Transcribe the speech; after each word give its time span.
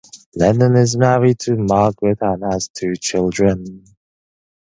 Lennon 0.35 0.77
is 0.77 0.97
married 0.97 1.37
to 1.41 1.55
Margaret 1.55 2.17
and 2.23 2.41
has 2.51 2.69
two 2.69 2.95
children. 2.95 3.83